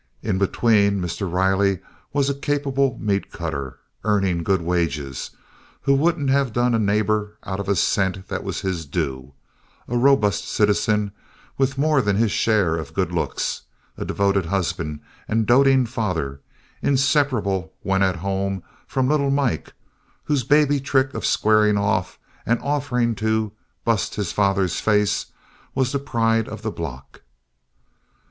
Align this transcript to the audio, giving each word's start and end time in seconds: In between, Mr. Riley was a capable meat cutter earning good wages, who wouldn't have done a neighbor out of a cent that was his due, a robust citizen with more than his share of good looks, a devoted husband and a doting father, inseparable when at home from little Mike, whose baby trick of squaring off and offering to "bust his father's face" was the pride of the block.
In 0.23 0.39
between, 0.39 0.99
Mr. 0.99 1.31
Riley 1.31 1.77
was 2.11 2.27
a 2.27 2.33
capable 2.33 2.97
meat 2.99 3.31
cutter 3.31 3.77
earning 4.03 4.41
good 4.41 4.63
wages, 4.63 5.29
who 5.81 5.93
wouldn't 5.93 6.31
have 6.31 6.53
done 6.53 6.73
a 6.73 6.79
neighbor 6.79 7.37
out 7.43 7.59
of 7.59 7.69
a 7.69 7.75
cent 7.75 8.27
that 8.27 8.43
was 8.43 8.61
his 8.61 8.87
due, 8.87 9.33
a 9.87 9.95
robust 9.95 10.47
citizen 10.47 11.11
with 11.55 11.77
more 11.77 12.01
than 12.01 12.15
his 12.15 12.31
share 12.31 12.77
of 12.77 12.95
good 12.95 13.11
looks, 13.11 13.61
a 13.95 14.03
devoted 14.03 14.47
husband 14.47 15.01
and 15.27 15.41
a 15.43 15.45
doting 15.45 15.85
father, 15.85 16.41
inseparable 16.81 17.71
when 17.83 18.01
at 18.01 18.15
home 18.15 18.63
from 18.87 19.07
little 19.07 19.29
Mike, 19.29 19.71
whose 20.23 20.43
baby 20.43 20.79
trick 20.79 21.13
of 21.13 21.27
squaring 21.27 21.77
off 21.77 22.17
and 22.43 22.59
offering 22.61 23.13
to 23.13 23.51
"bust 23.85 24.15
his 24.15 24.31
father's 24.31 24.79
face" 24.79 25.27
was 25.75 25.91
the 25.91 25.99
pride 25.99 26.47
of 26.49 26.63
the 26.63 26.71
block. 26.71 27.21